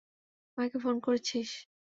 মাকে 0.57 0.77
ফোন 0.83 0.95
করেছিস? 1.05 1.49